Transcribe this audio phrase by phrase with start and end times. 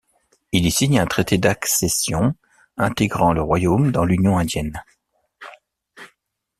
[0.51, 2.33] Il y signe un traité d'accession,
[2.75, 4.81] intégrant le royaume dans l'Union indienne.